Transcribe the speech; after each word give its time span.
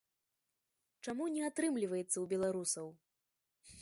Чаму 1.05 1.27
не 1.35 1.43
атрымліваецца 1.49 2.13
ў 2.13 2.25
беларусаў? 2.33 2.87